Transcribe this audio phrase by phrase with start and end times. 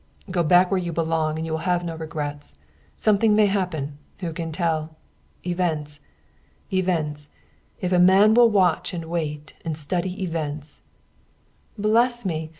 [0.31, 2.55] "Go back where you belong and you will have no regrets.
[2.95, 4.95] Something may happen who can tell?
[5.45, 5.99] Events
[6.73, 7.29] events
[7.81, 10.81] if a man will watch and wait and study events"
[11.87, 12.49] "Bless me!